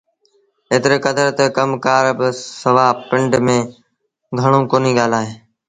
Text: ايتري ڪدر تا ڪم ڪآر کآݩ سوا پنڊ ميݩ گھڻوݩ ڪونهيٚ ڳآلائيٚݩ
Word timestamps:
ايتري 0.71 0.97
ڪدر 1.05 1.27
تا 1.37 1.45
ڪم 1.57 1.69
ڪآر 1.85 2.05
کآݩ 2.19 2.33
سوا 2.61 2.87
پنڊ 3.07 3.31
ميݩ 3.45 3.69
گھڻوݩ 4.39 4.69
ڪونهيٚ 4.71 4.97
ڳآلائيٚݩ 4.99 5.33